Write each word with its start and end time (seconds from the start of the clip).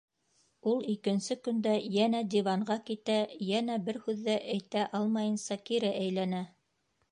Ул 0.69 0.79
икенсе 0.93 1.35
көндө 1.47 1.73
йәнә 1.97 2.21
диванға 2.35 2.79
китә, 2.89 3.19
йәнә 3.49 3.77
бер 3.89 4.01
һүҙ 4.07 4.25
ҙә 4.31 4.39
әйтә 4.57 4.89
алмайынса 5.01 5.61
кире 5.71 5.95
әйләнә. 6.03 6.45